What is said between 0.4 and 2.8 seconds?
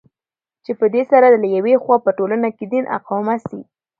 چې پدي سره له يوې خوا په ټولنه كې